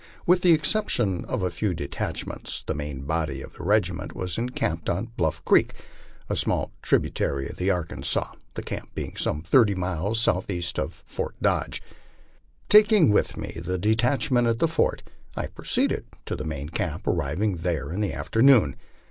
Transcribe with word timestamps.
With 0.25 0.41
the 0.41 0.51
exception 0.51 1.25
of 1.25 1.43
a 1.43 1.51
few 1.51 1.75
detachments, 1.75 2.63
the 2.65 2.73
main 2.73 3.01
bod} 3.03 3.27
7 3.27 3.43
of 3.43 3.53
the 3.53 3.63
regiment 3.63 4.15
was 4.15 4.35
encamped 4.35 4.89
on 4.89 5.11
Bluff 5.15 5.45
creek, 5.45 5.75
a 6.27 6.35
small 6.35 6.71
tribu 6.81 7.11
tary 7.11 7.47
of 7.47 7.57
the 7.57 7.69
Arkansas, 7.69 8.33
the 8.55 8.63
camp 8.63 8.89
being 8.95 9.15
some 9.15 9.43
thirty 9.43 9.75
miles 9.75 10.19
southeast 10.19 10.77
from 10.77 10.89
Fort 10.89 11.35
Dodge. 11.39 11.83
Taking 12.67 13.11
with 13.11 13.37
me 13.37 13.61
the 13.63 13.77
detachment 13.77 14.47
at 14.47 14.57
the 14.57 14.67
fort, 14.67 15.03
I 15.35 15.45
proceeded 15.45 16.07
to 16.25 16.35
the 16.35 16.45
main 16.45 16.69
camp, 16.69 17.05
arriving 17.05 17.57
there 17.57 17.91
in 17.91 18.01
the 18.01 18.13
afternoon. 18.13 18.77